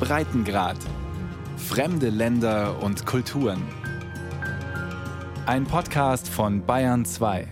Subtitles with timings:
[0.00, 0.76] Breitengrad.
[1.56, 3.62] Fremde Länder und Kulturen.
[5.46, 7.48] Ein Podcast von Bayern 2.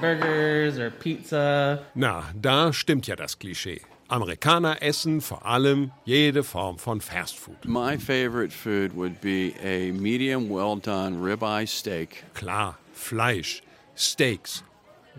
[0.00, 1.80] Burgers or pizza.
[1.94, 3.80] Na, da stimmt ja das Klischee.
[4.08, 7.64] Amerikaner essen vor allem jede Form von Fastfood.
[7.66, 12.24] My favorite food would be a medium well done ribeye steak.
[12.34, 13.62] Klar, Fleisch,
[13.98, 14.62] Steaks,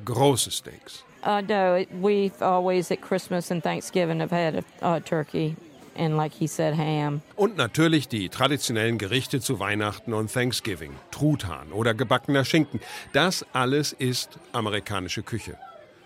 [0.05, 1.03] große Steaks.
[1.21, 5.57] Uh, no, it, we've always at Christmas and Thanksgiving have had a uh, turkey
[5.97, 7.21] and, like he said, ham.
[7.35, 10.95] Und natürlich die traditionellen Gerichte zu Weihnachten und Thanksgiving.
[11.11, 12.79] Truthahn oder gebackener Schinken.
[13.11, 15.57] Das alles ist amerikanische Küche.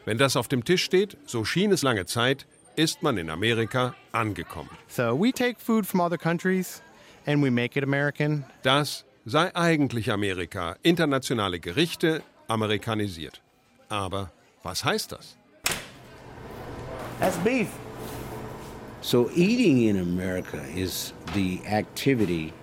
[0.06, 3.94] Wenn das auf dem Tisch steht, so schien es lange Zeit, ist man in Amerika
[4.12, 4.72] angekommen.
[4.88, 6.82] So we take food from other countries
[7.28, 8.46] and we make it American.
[8.64, 10.76] Das sei eigentlich Amerika.
[10.82, 13.42] Internationale Gerichte amerikanisiert.
[13.90, 14.32] Aber
[14.64, 15.36] was heißt das?
[17.20, 17.68] That's beef.
[19.02, 22.54] So, eating in America is the activity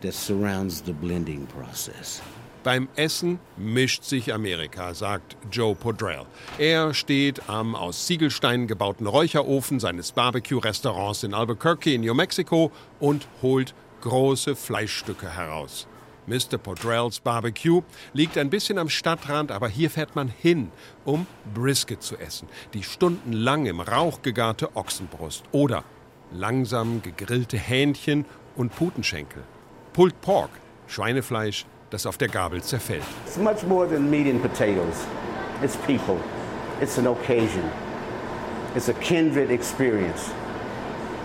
[0.00, 2.22] that surrounds the blending process.
[2.62, 6.26] Beim Essen mischt sich Amerika, sagt Joe Podrell.
[6.58, 13.26] Er steht am aus Ziegelsteinen gebauten Räucherofen seines Barbecue-Restaurants in Albuquerque in New Mexico und
[13.40, 15.86] holt große Fleischstücke heraus.
[16.30, 16.58] Mr.
[16.58, 20.70] Podrells Barbecue liegt ein bisschen am Stadtrand, aber hier fährt man hin,
[21.04, 22.48] um Brisket zu essen.
[22.72, 25.82] Die stundenlang im Rauch gegarte Ochsenbrust oder
[26.30, 29.42] langsam gegrillte Hähnchen und Putenschenkel.
[29.92, 30.50] Pulled Pork,
[30.86, 33.02] Schweinefleisch, das auf der Gabel zerfällt.
[33.26, 35.04] It's much more than meat and potatoes.
[35.64, 36.20] It's people.
[36.80, 37.64] It's an occasion.
[38.76, 40.30] It's a kindred experience.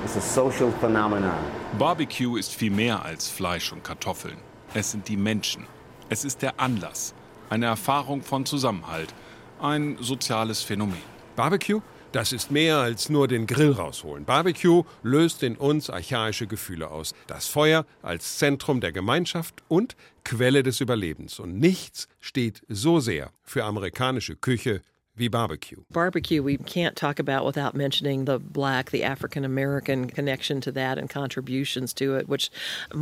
[0.03, 1.37] It's a social phenomenon.
[1.77, 4.54] Barbecue ist viel mehr als Fleisch und Kartoffeln.
[4.77, 5.65] Es sind die Menschen.
[6.09, 7.13] Es ist der Anlass.
[7.49, 9.13] Eine Erfahrung von Zusammenhalt.
[9.61, 11.01] Ein soziales Phänomen.
[11.37, 11.79] Barbecue?
[12.11, 14.25] Das ist mehr als nur den Grill rausholen.
[14.25, 17.13] Barbecue löst in uns archaische Gefühle aus.
[17.27, 21.39] Das Feuer als Zentrum der Gemeinschaft und Quelle des Überlebens.
[21.39, 24.81] Und nichts steht so sehr für amerikanische Küche
[25.15, 25.83] wie Barbecue.
[25.91, 30.97] Barbecue, we can't talk about without mentioning the black, the African American connection to that
[30.97, 32.49] and contributions to it, which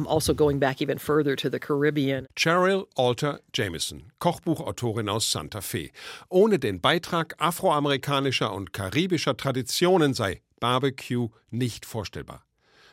[0.06, 2.28] also going back even further to the Caribbean.
[2.36, 5.92] Cheryl Alter Jameson, Kochbuchautorin aus Santa Fe.
[6.30, 12.46] Ohne den Beitrag afroamerikanischer und karibischer Traditionen sei Barbecue nicht vorstellbar.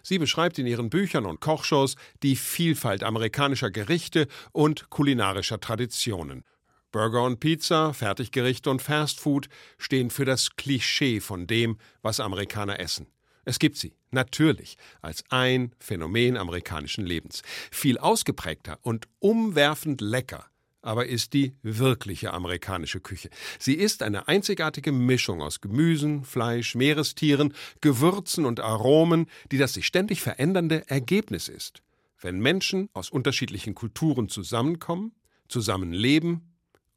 [0.02, 6.44] Sie beschreibt in ihren Büchern und Kochshows die Vielfalt amerikanischer Gerichte und kulinarischer Traditionen.
[6.92, 13.06] Burger und Pizza, Fertiggerichte und Fastfood stehen für das Klischee von dem, was Amerikaner essen.
[13.44, 17.42] Es gibt sie, natürlich, als ein Phänomen amerikanischen Lebens.
[17.70, 20.50] Viel ausgeprägter und umwerfend lecker
[20.82, 23.30] aber ist die wirkliche amerikanische Küche.
[23.58, 29.86] Sie ist eine einzigartige Mischung aus Gemüsen, Fleisch, Meerestieren, Gewürzen und Aromen, die das sich
[29.86, 31.82] ständig verändernde Ergebnis ist.
[32.20, 35.12] Wenn Menschen aus unterschiedlichen Kulturen zusammenkommen,
[35.48, 36.49] zusammenleben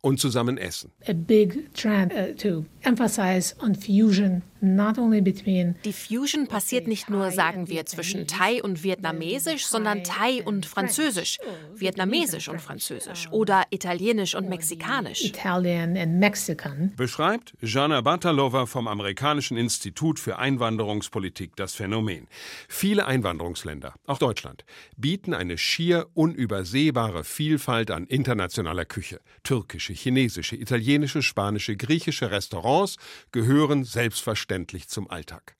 [0.03, 0.91] und zusammen essen.
[1.07, 7.85] A big trend uh, to emphasize on fusion, Die Fusion passiert nicht nur, sagen wir,
[7.85, 11.37] zwischen Thai und Vietnamesisch, sondern Thai und Französisch,
[11.75, 15.25] Vietnamesisch und Französisch oder Italienisch und Mexikanisch.
[15.25, 16.93] Italian and Mexican.
[16.95, 22.29] Beschreibt Jana Batalova vom Amerikanischen Institut für Einwanderungspolitik das Phänomen.
[22.69, 24.63] Viele Einwanderungsländer, auch Deutschland,
[24.95, 29.19] bieten eine schier unübersehbare Vielfalt an internationaler Küche.
[29.43, 32.95] Türkische, chinesische, italienische, spanische, griechische Restaurants
[33.33, 34.52] gehören selbstverständlich
[34.87, 35.55] zum Alltag.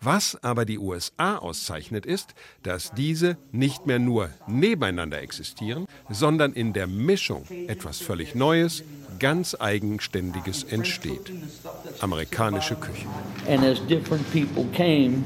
[0.00, 6.72] Was aber die USA auszeichnet, ist, dass diese nicht mehr nur nebeneinander existieren, sondern in
[6.72, 8.84] der Mischung etwas völlig Neues,
[9.18, 11.32] ganz Eigenständiges entsteht.
[12.00, 13.06] Amerikanische Küche.
[13.48, 15.24] And as different people came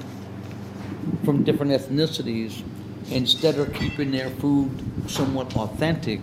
[1.25, 2.63] from different ethnicities,
[3.11, 4.71] instead of keeping their food
[5.07, 6.21] somewhat authentic,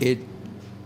[0.00, 0.18] it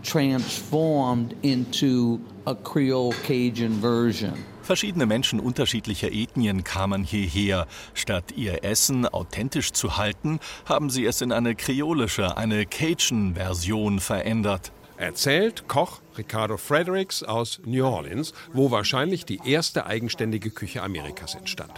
[0.03, 4.33] transformed into a Creole Cajun version.
[4.65, 7.67] Verschiedene Menschen unterschiedlicher Ethnien kamen hierher.
[7.93, 14.71] Statt ihr Essen authentisch zu halten, haben sie es in eine kreolische, eine Cajun-Version verändert.
[14.97, 21.73] Erzählt Koch Ricardo Fredericks aus New Orleans, wo wahrscheinlich die erste eigenständige Küche Amerikas entstand.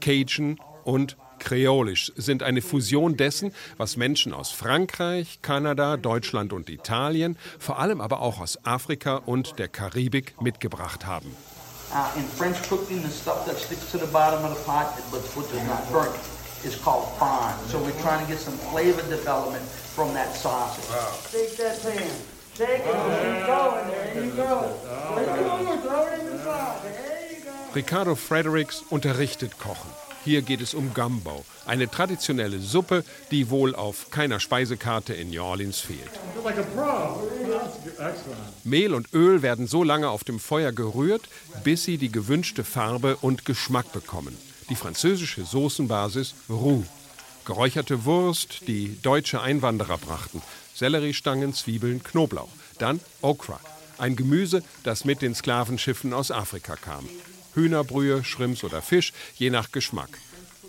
[0.00, 7.36] Cajun und Kreolisch sind eine Fusion dessen, was Menschen aus Frankreich, Kanada, Deutschland und Italien,
[7.58, 11.34] vor allem aber auch aus Afrika und der Karibik mitgebracht haben.
[11.90, 15.22] Uh, in French cooking, the stuff that sticks to the bottom of the pot, but
[15.34, 16.14] which is not burnt,
[16.64, 17.58] is called fond.
[17.68, 20.84] So we're trying to get some flavor development from that sausage.
[21.32, 22.10] Take that pan.
[22.54, 24.74] Take it, keep going, there you go.
[25.82, 26.82] Throw it in the pot.
[27.74, 29.90] Ricardo Fredericks unterrichtet Kochen.
[30.24, 35.42] Hier geht es um Gumbo, eine traditionelle Suppe, die wohl auf keiner Speisekarte in New
[35.42, 36.10] Orleans fehlt.
[38.64, 41.28] Mehl und Öl werden so lange auf dem Feuer gerührt,
[41.64, 44.36] bis sie die gewünschte Farbe und Geschmack bekommen.
[44.70, 46.84] Die französische Soßenbasis Roux.
[47.44, 50.42] Geräucherte Wurst, die deutsche Einwanderer brachten.
[50.74, 52.50] Selleriestangen, Zwiebeln, Knoblauch.
[52.78, 53.58] Dann Okra,
[53.96, 57.08] ein Gemüse, das mit den Sklavenschiffen aus Afrika kam.
[57.54, 60.18] Hühnerbrühe, Shrimps oder Fisch, je nach Geschmack.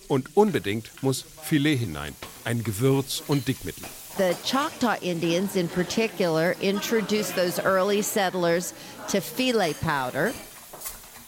[0.07, 3.83] Und unbedingt muss Filet hinein, ein Gewürz und Dickmittel.
[4.19, 8.73] The Choctaw Indians, in particular, introduced those early settlers
[9.07, 10.33] to filet powder.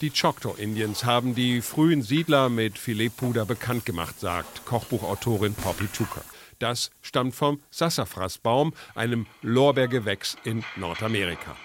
[0.02, 6.20] Die Choctaw Indians haben die frühen Siedler mit Filetpuder bekannt gemacht, sagt Kochbuchautorin Poppy Tucker.
[6.58, 11.56] Das stammt vom Sassafrasbaum, einem Lorbeergewächs in Nordamerika.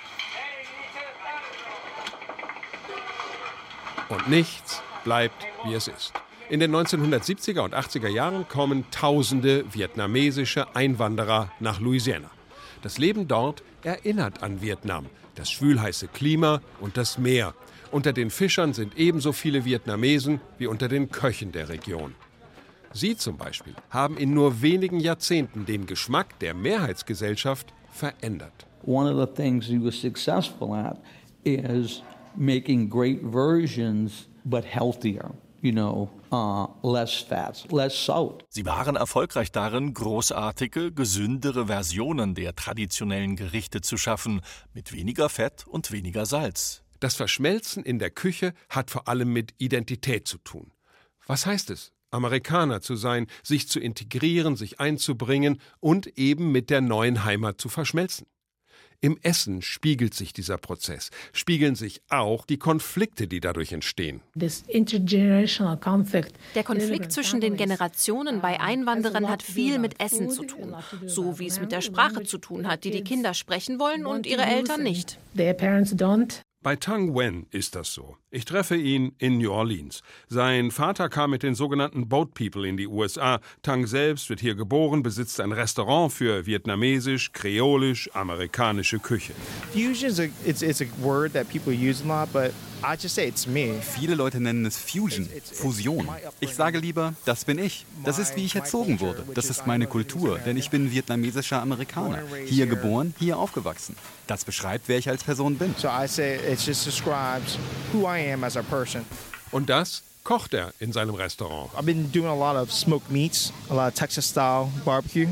[4.07, 6.13] Und nichts bleibt, wie es ist.
[6.49, 12.31] In den 1970er und 80er Jahren kommen tausende vietnamesische Einwanderer nach Louisiana.
[12.81, 17.53] Das Leben dort erinnert an Vietnam, das schwülheiße Klima und das Meer.
[17.91, 22.15] Unter den Fischern sind ebenso viele Vietnamesen wie unter den Köchen der Region.
[22.93, 28.65] Sie zum Beispiel haben in nur wenigen Jahrzehnten den Geschmack der Mehrheitsgesellschaft verändert.
[28.85, 30.97] One of the things he was successful at
[31.43, 32.03] is
[32.37, 35.31] making great versions, but healthier.
[35.67, 38.45] You know, uh, less fats, less salt.
[38.47, 44.39] Sie waren erfolgreich darin, großartige, gesündere Versionen der traditionellen Gerichte zu schaffen,
[44.73, 46.83] mit weniger Fett und weniger Salz.
[47.01, 50.71] Das Verschmelzen in der Küche hat vor allem mit Identität zu tun.
[51.25, 56.79] Was heißt es, Amerikaner zu sein, sich zu integrieren, sich einzubringen und eben mit der
[56.79, 58.25] neuen Heimat zu verschmelzen?
[58.99, 64.21] Im Essen spiegelt sich dieser Prozess, spiegeln sich auch die Konflikte, die dadurch entstehen.
[64.33, 64.49] Der
[66.63, 71.59] Konflikt zwischen den Generationen bei Einwanderern hat viel mit Essen zu tun, so wie es
[71.59, 75.19] mit der Sprache zu tun hat, die die Kinder sprechen wollen und ihre Eltern nicht.
[76.63, 78.17] Bei Tang Wen ist das so.
[78.29, 80.01] Ich treffe ihn in New Orleans.
[80.27, 83.39] Sein Vater kam mit den sogenannten Boat People in die USA.
[83.61, 89.31] Tang selbst wird hier geboren, besitzt ein Restaurant für vietnamesisch, kreolisch, amerikanische Küche.
[89.71, 92.51] Fusion is a, it's, it's a word that people use a lot, but
[92.83, 93.81] I just say it's me.
[93.81, 96.07] Viele Leute nennen es Fusion, Fusion.
[96.39, 97.85] Ich sage lieber, das bin ich.
[98.03, 99.23] Das ist, wie ich erzogen wurde.
[99.33, 102.21] Das ist meine Kultur, denn ich bin vietnamesischer Amerikaner.
[102.45, 103.95] Hier geboren, hier aufgewachsen.
[104.27, 105.73] Das beschreibt, wer ich als Person bin.
[105.77, 107.57] So I say it just describes
[107.93, 109.05] who I am as a person.
[109.51, 111.71] Und das kocht er in seinem Restaurant.
[111.73, 115.27] I've been doing a lot of smoked meats, a lot of Texas style barbecue.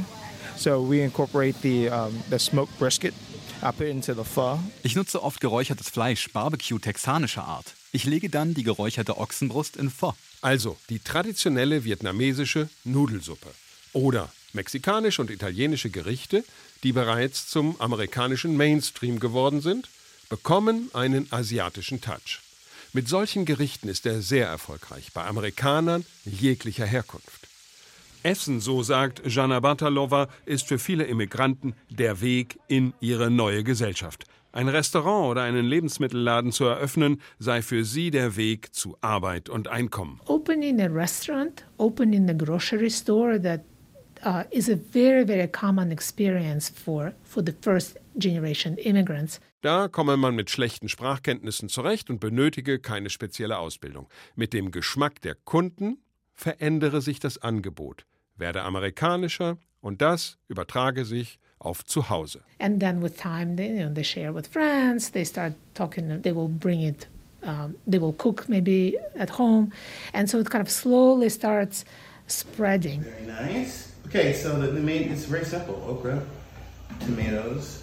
[0.58, 3.14] So we incorporate the um, the smoked brisket.
[3.62, 4.60] I put it into the pho.
[4.84, 7.74] Ich nutze oft geräuchertes Fleisch, Barbecue texanischer Art.
[7.92, 10.14] Ich lege dann die geräucherte Ochsenbrust in Pho.
[10.42, 13.50] Also die traditionelle vietnamesische Nudelsuppe.
[13.94, 16.44] Oder mexikanische und italienische Gerichte,
[16.84, 19.90] die bereits zum amerikanischen Mainstream geworden sind,
[20.30, 22.42] bekommen einen asiatischen Touch.
[22.96, 27.50] Mit solchen Gerichten ist er sehr erfolgreich bei Amerikanern jeglicher Herkunft.
[28.24, 34.24] Essen, so sagt Jana Batalova, ist für viele Immigranten der Weg in ihre neue Gesellschaft.
[34.54, 39.68] Ein Restaurant oder einen Lebensmittelladen zu eröffnen, sei für sie der Weg zu Arbeit und
[39.68, 40.22] Einkommen.
[40.28, 43.66] Opening a restaurant, opening a grocery store, that
[44.26, 49.42] uh, is a very, very common experience for, for the first generation immigrants.
[49.66, 54.08] Da komme man mit schlechten Sprachkenntnissen zurecht und benötige keine spezielle Ausbildung.
[54.36, 55.98] Mit dem Geschmack der Kunden
[56.36, 58.06] verändere sich das Angebot,
[58.38, 62.42] werde amerikanischer und das übertrage sich auf zu Hause.
[62.60, 66.36] And then with time, they, you know, they share with friends, they start talking, they
[66.36, 67.08] will bring it,
[67.42, 69.72] um, they will cook maybe at home.
[70.14, 71.86] And so it kind of slowly starts
[72.28, 73.02] spreading.
[73.02, 73.94] Very nice.
[74.06, 75.82] Okay, so the, the main, it's very simple.
[75.88, 76.22] Okra,
[77.00, 77.82] tomatoes,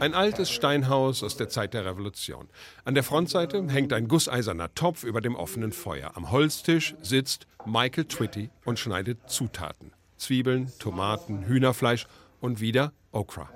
[0.00, 2.48] Ein altes Steinhaus aus der Zeit der Revolution.
[2.84, 6.12] An der Frontseite hängt ein gusseiserner Topf über dem offenen Feuer.
[6.16, 9.92] Am Holztisch sitzt Michael Twitty und schneidet Zutaten.
[10.16, 12.06] Zwiebeln, Tomaten, Hühnerfleisch
[12.40, 13.48] und wieder Okra.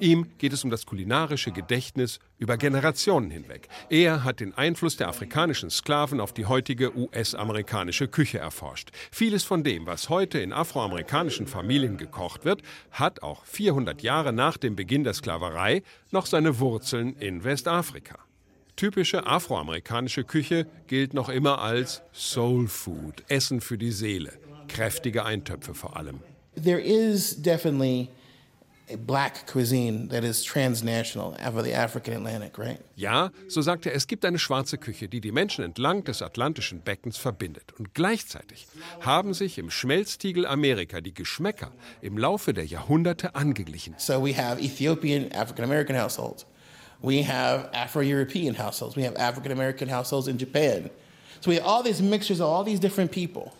[0.00, 3.68] Ihm geht es um das kulinarische Gedächtnis über Generationen hinweg.
[3.88, 8.90] Er hat den Einfluss der afrikanischen Sklaven auf die heutige US-amerikanische Küche erforscht.
[9.10, 14.56] Vieles von dem, was heute in afroamerikanischen Familien gekocht wird, hat auch 400 Jahre nach
[14.56, 18.18] dem Beginn der Sklaverei noch seine Wurzeln in Westafrika.
[18.76, 24.32] Typische afroamerikanische Küche gilt noch immer als Soul Food, Essen für die Seele,
[24.66, 26.20] kräftige Eintöpfe vor allem.
[26.60, 28.08] There is definitely
[32.96, 36.80] Ja, so sagt er, es gibt eine schwarze Küche, die die Menschen entlang des atlantischen
[36.80, 37.72] Beckens verbindet.
[37.78, 38.66] Und gleichzeitig
[39.00, 41.70] haben sich im Schmelztiegel Amerika die Geschmäcker
[42.02, 43.94] im Laufe der Jahrhunderte angeglichen.
[43.96, 46.44] So we have Ethiopian African American households.
[47.02, 48.96] We have Afro-European households.
[48.96, 50.90] We have African American households in Japan.
[51.40, 53.52] So we have all these mixtures of all these different people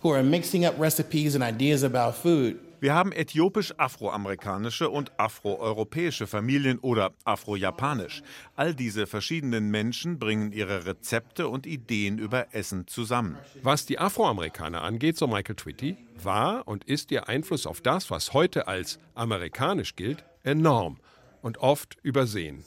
[0.00, 2.58] who are mixing up recipes and ideas about food.
[2.84, 8.22] Wir haben äthiopisch-afroamerikanische und afroeuropäische Familien oder afrojapanisch.
[8.56, 13.38] All diese verschiedenen Menschen bringen ihre Rezepte und Ideen über Essen zusammen.
[13.62, 18.34] Was die Afroamerikaner angeht, so Michael Twitty, war und ist ihr Einfluss auf das, was
[18.34, 20.98] heute als amerikanisch gilt, enorm
[21.40, 22.64] und oft übersehen.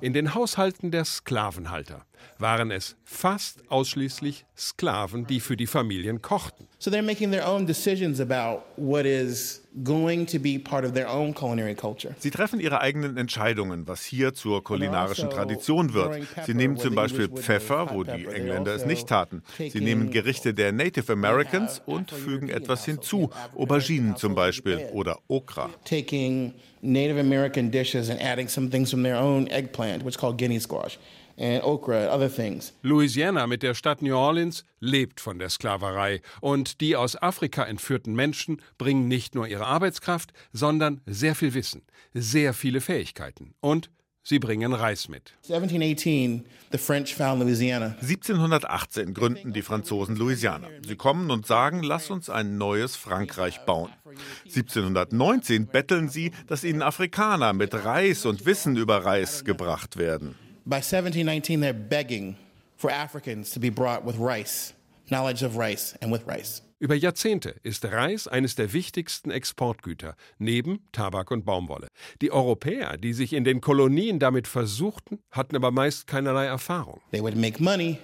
[0.00, 2.04] In den Haushalten der Sklavenhalter
[2.38, 6.68] waren es fast ausschließlich Sklaven, die für die Familien kochten.
[6.78, 11.08] So they're making their own decisions about what is going to be part of their
[11.08, 12.14] own culinary culture.
[12.18, 16.22] Sie treffen ihre eigenen Entscheidungen, was hier zur kulinarischen also Tradition wird.
[16.46, 19.42] Sie nehmen zum Beispiel Pfeffer, wo die Engländer es nicht taten.
[19.56, 25.70] Sie nehmen Gerichte der Native Americans und fügen etwas hinzu, Auberginen zum Beispiel oder Okra.
[25.84, 30.38] Taking Native American dishes and adding some things from their own eggplant, which is called
[30.38, 30.98] guinea squash.
[31.38, 32.72] And okra, other things.
[32.82, 38.14] Louisiana mit der Stadt New Orleans lebt von der Sklaverei und die aus Afrika entführten
[38.14, 43.90] Menschen bringen nicht nur ihre Arbeitskraft, sondern sehr viel Wissen, sehr viele Fähigkeiten und
[44.28, 45.32] Sie bringen Reis mit.
[45.44, 47.96] 1718, the French found Louisiana.
[48.02, 50.68] 1718 gründen die Franzosen Louisiana.
[50.86, 53.90] Sie kommen und sagen, lass uns ein neues Frankreich bauen.
[54.44, 60.34] 1719 betteln sie, dass ihnen Afrikaner mit Reis und Wissen über Reis gebracht werden.
[60.68, 62.36] By 1719, they're begging
[62.76, 64.74] for Africans to be brought with rice,
[65.10, 66.60] knowledge of rice and with rice.
[66.78, 71.88] Über Jahrzehnte ist Reis eines der wichtigsten Exportgüter, neben Tabak und Baumwolle.
[72.20, 77.00] Die Europäer, die sich in den Kolonien damit versuchten, hatten aber meist keinerlei Erfahrung.
[77.12, 77.98] They would make money,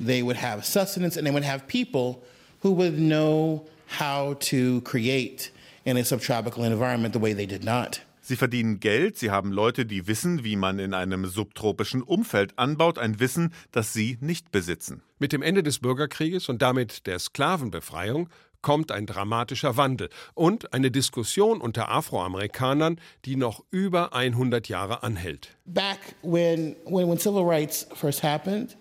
[0.00, 2.22] they would have sustenance, and they would have people
[2.62, 3.66] who would know
[3.98, 5.52] how to create
[5.84, 8.00] in a subtropical environment the way they did not.
[8.26, 12.98] Sie verdienen Geld, sie haben Leute, die wissen, wie man in einem subtropischen Umfeld anbaut,
[12.98, 15.02] ein Wissen, das sie nicht besitzen.
[15.18, 18.30] Mit dem Ende des Bürgerkrieges und damit der Sklavenbefreiung
[18.62, 25.54] kommt ein dramatischer Wandel und eine Diskussion unter Afroamerikanern, die noch über 100 Jahre anhält.
[25.66, 28.74] Back when, when, when civil rights first happened,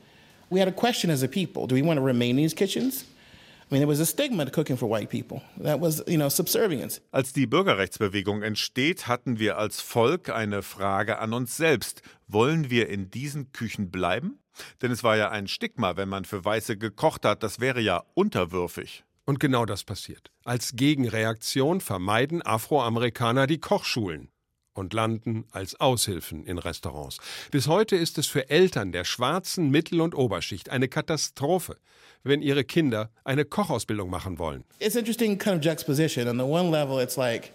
[0.50, 3.04] we had a question as a people do we want to remain in these kitchens?
[7.12, 12.02] Als die Bürgerrechtsbewegung entsteht, hatten wir als Volk eine Frage an uns selbst.
[12.28, 14.40] Wollen wir in diesen Küchen bleiben?
[14.82, 17.44] Denn es war ja ein Stigma, wenn man für Weiße gekocht hat.
[17.44, 19.04] Das wäre ja unterwürfig.
[19.26, 20.32] Und genau das passiert.
[20.44, 24.33] Als Gegenreaktion vermeiden Afroamerikaner die Kochschulen
[24.74, 27.18] und landen als Aushilfen in Restaurants.
[27.52, 31.78] Bis heute ist es für Eltern der schwarzen Mittel- und Oberschicht eine Katastrophe,
[32.24, 34.64] wenn ihre Kinder eine Kochausbildung machen wollen.
[34.80, 36.28] It's interesting kind of juxtaposition.
[36.28, 37.52] On the one level, it's like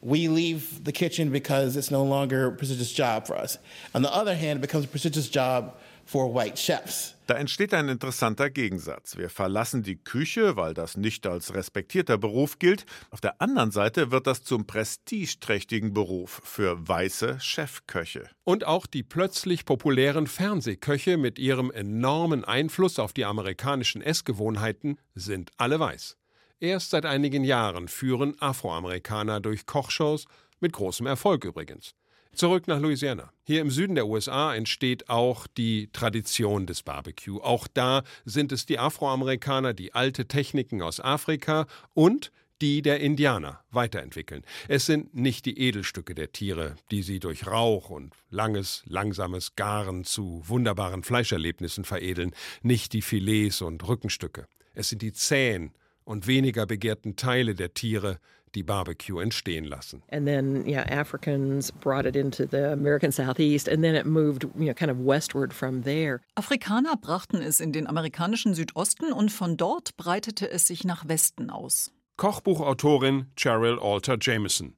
[0.00, 3.58] we leave the kitchen because it's no longer a prestigious job for us.
[3.94, 5.74] On the other hand, it becomes a prestigious job
[6.04, 7.14] for white chefs.
[7.28, 9.18] Da entsteht ein interessanter Gegensatz.
[9.18, 12.86] Wir verlassen die Küche, weil das nicht als respektierter Beruf gilt.
[13.10, 18.30] Auf der anderen Seite wird das zum prestigeträchtigen Beruf für weiße Chefköche.
[18.44, 25.50] Und auch die plötzlich populären Fernsehköche mit ihrem enormen Einfluss auf die amerikanischen Essgewohnheiten sind
[25.58, 26.16] alle weiß.
[26.60, 30.24] Erst seit einigen Jahren führen Afroamerikaner durch Kochshows,
[30.60, 31.94] mit großem Erfolg übrigens.
[32.34, 33.32] Zurück nach Louisiana.
[33.44, 37.40] Hier im Süden der USA entsteht auch die Tradition des Barbecue.
[37.40, 42.30] Auch da sind es die Afroamerikaner, die alte Techniken aus Afrika und
[42.60, 44.42] die der Indianer weiterentwickeln.
[44.66, 50.04] Es sind nicht die Edelstücke der Tiere, die sie durch Rauch und langes, langsames Garen
[50.04, 54.46] zu wunderbaren Fleischerlebnissen veredeln, nicht die Filets und Rückenstücke.
[54.74, 55.72] Es sind die zähen
[56.04, 58.18] und weniger begehrten Teile der Tiere,
[58.54, 60.02] die Barbecue entstehen lassen.
[60.10, 64.66] And then, yeah, Africans brought it into the American Southeast and then it moved, you
[64.66, 66.20] know, kind of westward from there.
[66.36, 71.50] Afrikaner brachten es in den amerikanischen Südosten und von dort breitete es sich nach Westen
[71.50, 71.92] aus.
[72.16, 74.74] Kochbuchautorin Cheryl Alter Jameson.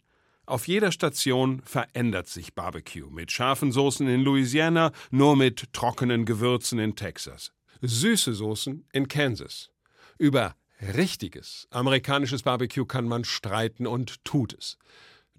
[0.46, 3.08] Auf jeder Station verändert sich Barbecue.
[3.08, 7.52] Mit scharfen Soßen in Louisiana, nur mit trockenen Gewürzen in Texas.
[7.82, 9.70] Süße Soßen in Kansas.
[10.18, 14.78] Über richtiges amerikanisches Barbecue kann man streiten und tut es.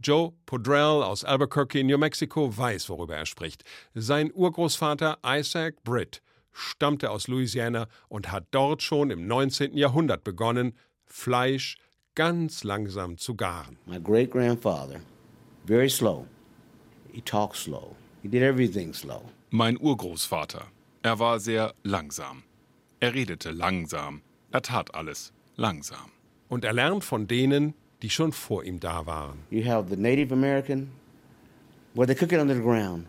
[0.03, 3.63] Joe Podrell aus Albuquerque, New Mexico, weiß, worüber er spricht.
[3.93, 6.21] Sein Urgroßvater Isaac Britt
[6.51, 9.77] stammte aus Louisiana und hat dort schon im 19.
[9.77, 10.73] Jahrhundert begonnen,
[11.05, 11.77] Fleisch
[12.15, 13.77] ganz langsam zu garen.
[13.85, 15.01] My great grandfather,
[15.65, 16.25] very slow.
[17.11, 17.95] He talked slow.
[18.21, 19.23] He did everything slow.
[19.49, 20.65] Mein Urgroßvater.
[21.03, 22.43] Er war sehr langsam.
[22.99, 24.21] Er redete langsam.
[24.51, 26.11] Er tat alles langsam.
[26.49, 29.39] Und er lernt von denen, die schon vor ihm da waren.
[29.49, 30.91] You have the Native American,
[31.93, 33.07] where they cook it under the ground.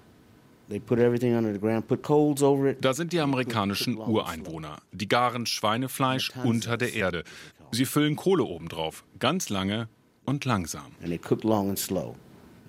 [0.68, 2.84] They put everything under the ground, put coals over it.
[2.84, 4.78] Da sind die amerikanischen Ureinwohner.
[4.92, 7.25] Die garen Schweinefleisch unter der Erde.
[7.72, 9.88] Sie füllen Kohle obendrauf, ganz lange
[10.25, 10.92] und langsam.
[11.00, 12.14] And they cook long and slow.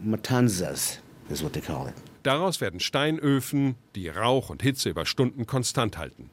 [0.04, 1.00] Matanzas
[1.30, 1.94] is what they call it.
[2.24, 6.30] Daraus werden Steinöfen, die Rauch und Hitze über Stunden konstant halten.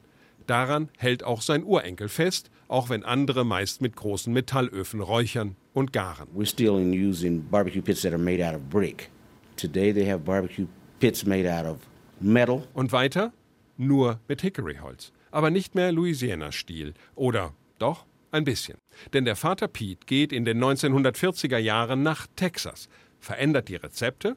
[0.51, 5.93] Daran hält auch sein Urenkel fest, auch wenn andere meist mit großen Metallöfen räuchern und
[5.93, 6.27] garen.
[6.35, 9.09] We're still in using barbecue pits that are made out of brick.
[9.55, 10.67] Today they have barbecue
[10.99, 11.77] pits made out of
[12.19, 12.67] metal.
[12.73, 13.31] Und weiter?
[13.77, 15.13] Nur mit Hickoryholz.
[15.31, 16.95] Aber nicht mehr Louisiana-Stil.
[17.15, 18.05] Oder doch?
[18.31, 18.77] Ein bisschen.
[19.13, 22.89] Denn der Vater Pete geht in den 1940er Jahren nach Texas,
[23.21, 24.35] verändert die Rezepte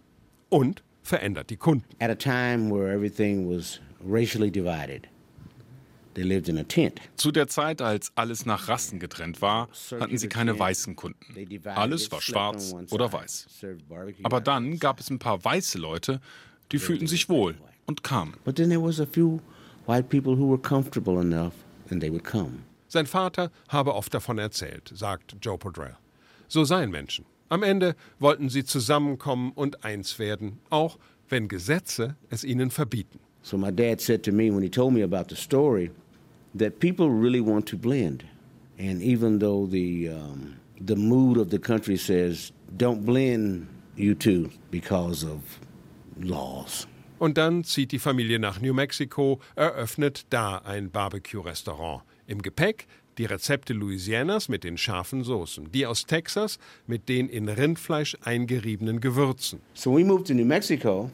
[0.48, 1.88] und verändert die Kunden.
[1.98, 5.08] At a time where everything was racially divided.
[5.08, 5.10] They lived in a tent.
[7.16, 9.68] Zu der Zeit, als alles nach Rassen getrennt war,
[9.98, 11.24] hatten sie keine weißen Kunden.
[11.64, 13.46] Alles war schwarz oder weiß.
[14.22, 16.20] Aber dann gab es ein paar weiße Leute,
[16.72, 17.56] die fühlten sich wohl
[17.86, 18.34] und kamen.
[22.88, 25.96] Sein Vater habe oft davon erzählt, sagt Joe Podrell.
[26.48, 27.24] So seien Menschen.
[27.48, 33.18] Am Ende wollten sie zusammenkommen und eins werden, auch wenn Gesetze es ihnen verbieten.
[33.42, 35.90] So my dad said to me when he told me about the story
[36.54, 38.24] that people really want to blend.
[38.78, 44.50] And even though the um, the mood of the country says don't blend you two
[44.70, 45.40] because of
[46.20, 46.86] laws.
[47.18, 52.02] Und dann zieht die Familie nach New Mexico, eröffnet da ein Barbecue-Restaurant.
[52.26, 52.86] Im Gepäck
[53.18, 59.00] die Rezepte Louisianas mit den scharfen Soßen, die aus Texas mit den in Rindfleisch eingeriebenen
[59.00, 59.60] Gewürzen.
[59.74, 61.10] So we moved to New Mexico.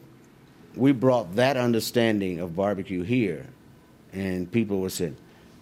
[0.75, 3.45] We brought that understanding of barbecue here,
[4.15, 5.17] and people were saying,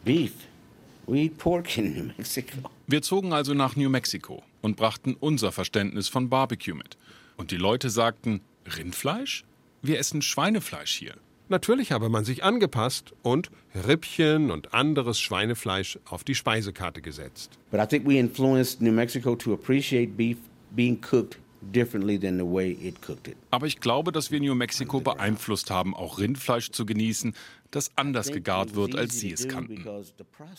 [0.08, 0.32] "Beef,
[1.06, 5.52] we eat pork in New Mexico." Wir zogen also nach New Mexico und brachten unser
[5.52, 6.96] Verständnis von Barbecue mit.
[7.36, 8.40] Und die Leute sagten,
[8.78, 9.44] Rindfleisch?
[9.82, 11.12] Wir essen Schweinefleisch hier.
[11.50, 13.50] Natürlich habe man sich angepasst und
[13.86, 17.58] Rippchen und anderes Schweinefleisch auf die Speisekarte gesetzt.
[17.70, 20.38] But I think we influenced New Mexico to appreciate beef
[20.74, 23.36] being cooked differently than the way it cooked it.
[23.50, 27.34] Aber ich glaube, dass wir New Mexico beeinflusst haben, auch Rindfleisch zu genießen,
[27.70, 29.84] das anders gegart wird, als sie es kannten.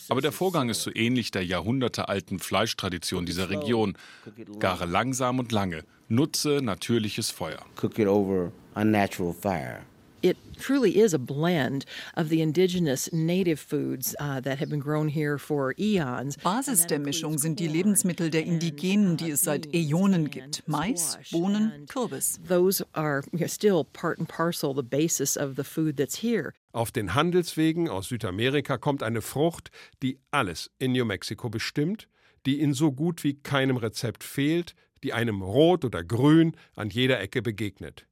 [0.08, 3.96] Aber der Vorgang ist so ähnlich der jahrhundertealten Fleischtradition dieser Region.
[4.58, 7.64] Gare langsam und lange, nutze natürliches Feuer.
[10.22, 15.08] It truly is a blend of the indigenous native foods uh, that have been grown
[15.08, 16.36] here for eons.
[16.36, 20.62] Basis der Mischung sind die Lebensmittel der Indigenen, die es seit Äonen gibt.
[20.66, 22.38] Mais, Bohnen, Kürbis.
[22.46, 26.52] Those are still part and parcel the basis of the food that's here.
[26.72, 29.70] Auf den Handelswegen aus Südamerika kommt eine Frucht,
[30.02, 32.08] die alles in New Mexico bestimmt,
[32.44, 37.20] die in so gut wie keinem Rezept fehlt, die einem rot oder grün an jeder
[37.20, 38.06] Ecke begegnet.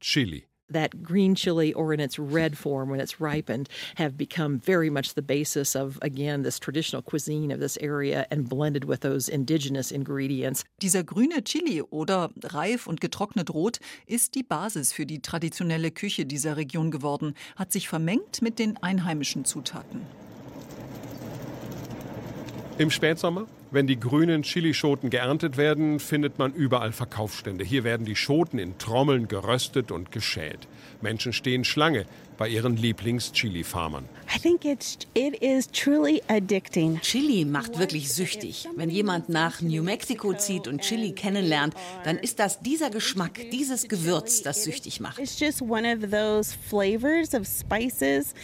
[0.00, 0.44] Chili.
[0.70, 5.14] That green chili or in its red form when it's ripened have become very much
[5.14, 9.90] the basis of again this traditional cuisine of this area and blended with those indigenous
[9.90, 10.64] ingredients.
[10.80, 16.26] Dieser grüne Chili oder reif und getrocknet rot ist die Basis für die traditionelle Küche
[16.26, 20.06] dieser Region geworden, hat sich vermengt mit den einheimischen Zutaten.
[22.78, 27.64] Im Spätsommer, wenn die grünen Chilischoten geerntet werden, findet man überall Verkaufsstände.
[27.64, 30.68] Hier werden die Schoten in Trommeln geröstet und geschält.
[31.04, 34.08] Menschen stehen Schlange bei ihren Lieblings-Chili-Farmern.
[34.34, 37.00] I think it's it is truly addicting.
[37.00, 38.66] Chili macht wirklich süchtig.
[38.74, 43.86] Wenn jemand nach New Mexico zieht und Chili kennenlernt, dann ist das dieser Geschmack, dieses
[43.86, 45.18] Gewürz, das süchtig macht.
[45.18, 48.34] It's just one of those flavors of spices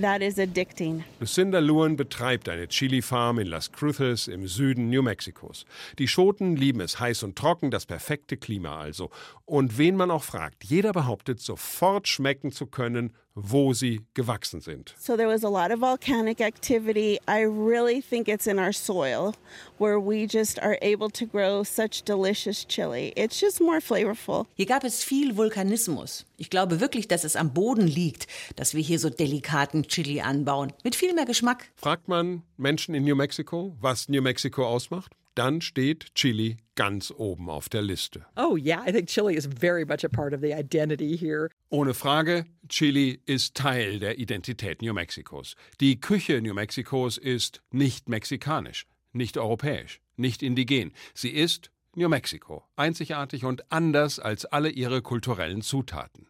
[0.00, 1.02] that is addicting.
[1.18, 5.64] Lucinda Lewin betreibt eine Chili-Farm in Las Cruces im Süden New Mexikos.
[5.98, 9.10] Die Schoten lieben es heiß und trocken, das perfekte Klima also.
[9.46, 14.94] Und wen man auch fragt, jeder behauptet, sofort schmecken zu können, wo sie gewachsen sind.
[14.98, 17.18] So there was a lot of volcanic activity.
[17.26, 19.34] I really think it's in our soil
[19.78, 23.12] where we just are able to grow such delicious chili.
[23.16, 24.46] It's just more flavorful.
[24.54, 26.26] Hier gab es viel Vulkanismus.
[26.36, 30.72] Ich glaube wirklich, dass es am Boden liegt, dass wir hier so delikaten Chili anbauen.
[30.84, 31.70] Mit viel mehr Geschmack.
[31.76, 35.14] Fragt man Menschen in New Mexico, was New Mexico ausmacht?
[35.40, 38.26] Dann steht Chili ganz oben auf der Liste.
[38.36, 41.48] Oh yeah, I think chili is very much a part of the identity here.
[41.70, 45.56] Ohne Frage, Chili ist Teil der Identität New Mexikos.
[45.80, 50.92] Die Küche New Mexikos ist nicht mexikanisch, nicht europäisch, nicht indigen.
[51.14, 56.26] Sie ist New Mexico, einzigartig und anders als alle ihre kulturellen Zutaten.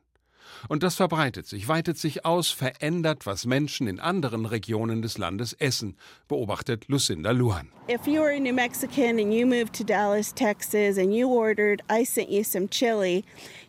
[0.69, 5.53] Und das verbreitet sich, weitet sich aus, verändert, was Menschen in anderen Regionen des Landes
[5.55, 5.97] essen,
[6.29, 7.69] beobachtet Lucinda Lujan.
[7.89, 11.83] If you were a New Mexican and you moved to Dallas, Texas, and you ordered,
[11.91, 13.25] I sent you some chili,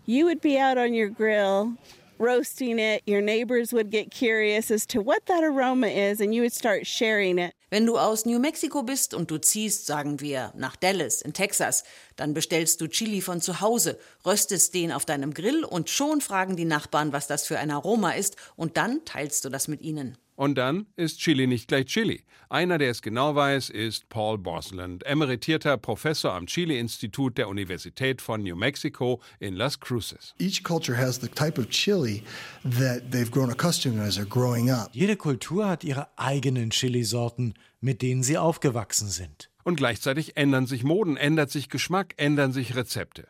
[0.06, 1.78] you would be out on your grill
[2.21, 3.01] roasting it.
[3.05, 6.86] Your neighbors would get curious as to what that aroma is, and you would start
[6.86, 7.53] sharing it.
[7.71, 11.84] Wenn du aus New Mexico bist und du ziehst, sagen wir, nach Dallas in Texas,
[12.17, 16.57] dann bestellst du Chili von zu Hause, röstest den auf deinem Grill und schon fragen
[16.57, 20.17] die Nachbarn, was das für ein Aroma ist, und dann teilst du das mit ihnen.
[20.41, 22.23] Und dann ist Chili nicht gleich Chili.
[22.49, 28.41] Einer, der es genau weiß, ist Paul Bosland, emeritierter Professor am Chili-Institut der Universität von
[28.41, 30.34] New Mexico in Las Cruces.
[30.39, 32.23] Each culture has the type of chili
[32.63, 34.89] that they've grown accustomed to as they're growing up.
[34.93, 39.51] Jede Kultur hat ihre eigenen Chilisorten, mit denen sie aufgewachsen sind.
[39.63, 43.27] Und gleichzeitig ändern sich Moden, ändert sich Geschmack, ändern sich Rezepte.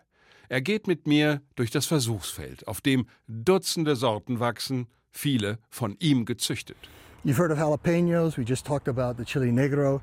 [0.48, 6.26] Er geht mit mir durch das Versuchsfeld, auf dem Dutzende Sorten wachsen, viele von ihm
[6.26, 6.78] gezüchtet.
[7.24, 8.38] You've heard of jalapenos.
[8.38, 10.02] We just talked about the chili negro,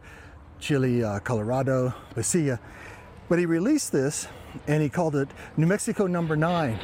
[0.60, 2.58] chili uh, colorado, pasilla.
[3.28, 4.28] But he released this
[4.66, 6.78] and he called it New Mexico number 9.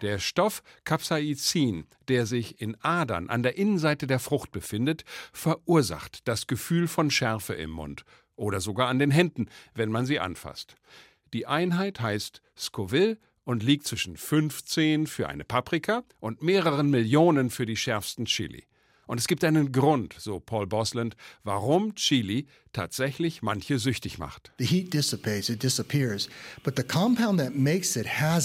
[0.00, 6.46] Der Stoff Capsaicin, der sich in Adern an der Innenseite der Frucht befindet, verursacht das
[6.46, 8.04] Gefühl von Schärfe im Mund
[8.36, 10.76] oder sogar an den Händen, wenn man sie anfasst.
[11.32, 17.66] Die Einheit heißt Scoville und liegt zwischen 15 für eine Paprika und mehreren Millionen für
[17.66, 18.64] die schärfsten Chili.
[19.06, 24.52] Und es gibt einen Grund, so Paul Bosland, warum Chili tatsächlich manche süchtig macht.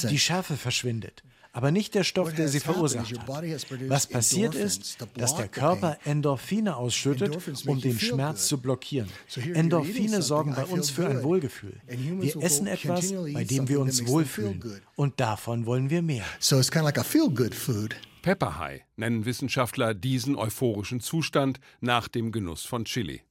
[0.09, 3.27] Die Schärfe verschwindet, aber nicht der Stoff, der sie verursacht hat.
[3.87, 9.09] Was passiert ist, dass der Körper Endorphine ausschüttet, um den Schmerz zu blockieren.
[9.53, 11.79] Endorphine sorgen bei uns für ein Wohlgefühl.
[11.87, 14.81] Wir essen etwas, bei dem wir uns wohlfühlen.
[14.95, 16.25] Und davon wollen wir mehr.
[16.39, 17.95] So it's kind of like a feel-good food.
[18.21, 23.21] Pepper High nennen Wissenschaftler diesen euphorischen Zustand nach dem Genuss von Chili.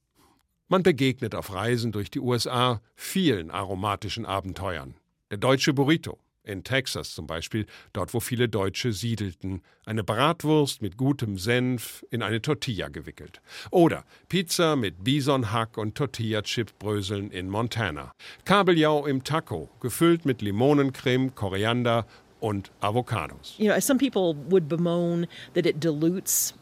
[0.68, 4.94] Man begegnet auf Reisen durch die USA vielen aromatischen Abenteuern.
[5.30, 10.96] Der deutsche Burrito, in Texas zum Beispiel, dort wo viele Deutsche siedelten, eine Bratwurst mit
[10.96, 13.40] gutem Senf in eine Tortilla gewickelt.
[13.70, 18.12] Oder Pizza mit Bisonhack und Tortilla-Chip-Bröseln in Montana.
[18.44, 22.06] Kabeljau im Taco, gefüllt mit Limonencreme, Koriander
[22.40, 23.54] und Avocados.
[23.58, 26.54] You know, some people would bemoan that it dilutes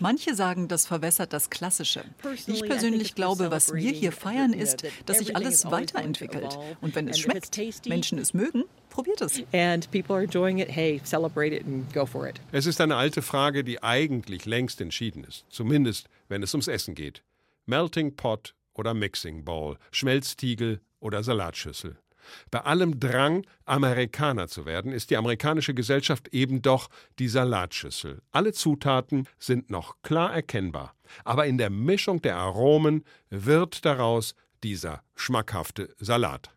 [0.00, 2.04] Manche sagen, das verwässert das Klassische.
[2.46, 6.58] Ich persönlich glaube, was wir hier feiern, ist, dass sich alles weiterentwickelt.
[6.80, 9.42] Und wenn es schmeckt, Menschen es mögen, probiert es.
[9.52, 10.68] And people are enjoying it.
[10.68, 12.40] Hey, celebrate it and go for it.
[12.52, 15.44] Es ist eine alte Frage, die eigentlich längst entschieden ist.
[15.48, 17.22] Zumindest, wenn es ums Essen geht.
[17.66, 21.96] Melting Pot oder Mixing Bowl, Schmelztiegel oder Salatschüssel.
[22.50, 28.22] Bei allem Drang, Amerikaner zu werden, ist die amerikanische Gesellschaft eben doch die Salatschüssel.
[28.32, 35.02] Alle Zutaten sind noch klar erkennbar, aber in der Mischung der Aromen wird daraus dieser
[35.14, 36.50] schmackhafte Salat.